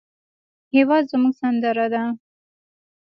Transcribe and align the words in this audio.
هېواد 0.75 1.03
زموږ 1.11 1.33
سندره 1.41 1.85
ده 1.93 2.03